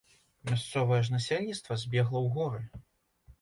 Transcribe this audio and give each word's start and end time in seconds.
Мясцовае 0.51 0.97
ж 1.09 1.13
насельніцтва 1.15 1.77
збегла 1.83 2.19
ў 2.25 2.27
горы. 2.39 2.63